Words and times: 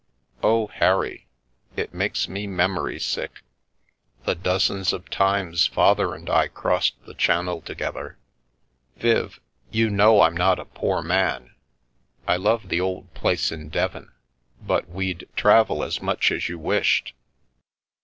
Oh, 0.41 0.65
Harry, 0.65 1.27
it 1.75 1.93
makes 1.93 2.27
me 2.27 2.47
memory 2.47 2.99
sick! 2.99 3.41
The 4.25 4.33
dozens 4.33 4.93
of 4.93 5.11
times 5.11 5.67
Father 5.67 6.15
and 6.15 6.27
I 6.27 6.47
crossed 6.47 6.95
the 7.05 7.13
Channel 7.13 7.61
to 7.61 7.75
gether!" 7.75 8.17
Salt 8.95 9.03
water 9.03 9.11
Philosophy 9.13 9.21
"Viv, 9.21 9.41
you 9.75 9.89
know 9.91 10.21
I'm 10.21 10.35
not 10.35 10.57
a 10.57 10.65
poor 10.65 11.03
man. 11.03 11.53
I 12.27 12.35
love 12.37 12.69
the 12.69 12.81
old 12.81 13.13
place 13.13 13.51
in 13.51 13.69
Devon, 13.69 14.11
but 14.59 14.89
we'd 14.89 15.29
travel 15.35 15.83
as 15.83 16.01
much 16.01 16.31
as 16.31 16.49
you 16.49 16.57
wished." 16.57 17.13